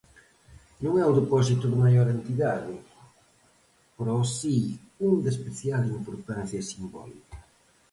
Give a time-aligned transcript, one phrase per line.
[0.83, 2.75] Non é o depósito de maior entidade,
[3.95, 4.57] pero si
[5.07, 7.37] un de especial importancia simbólica.